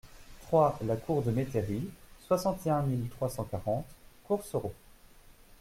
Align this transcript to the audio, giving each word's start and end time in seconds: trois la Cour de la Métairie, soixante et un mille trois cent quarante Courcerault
trois 0.41 0.79
la 0.83 0.95
Cour 0.95 1.21
de 1.21 1.27
la 1.29 1.33
Métairie, 1.35 1.87
soixante 2.25 2.65
et 2.65 2.71
un 2.71 2.81
mille 2.81 3.07
trois 3.07 3.29
cent 3.29 3.43
quarante 3.43 3.85
Courcerault 4.23 4.73